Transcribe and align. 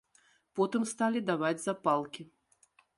Потым 0.59 0.87
сталі 0.93 1.23
даваць 1.29 1.55
запалкі. 1.67 2.31